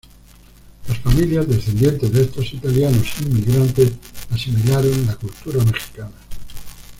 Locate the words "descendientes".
1.47-2.11